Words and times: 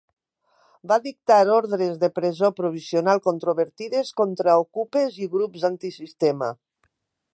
Va 0.91 0.95
dictar 1.07 1.37
ordres 1.55 1.99
de 2.03 2.09
presó 2.15 2.49
provisional 2.61 3.21
controvertides 3.27 4.13
contra 4.23 4.57
okupes 4.65 5.21
i 5.27 5.29
grups 5.37 5.69
antisistema. 5.71 6.51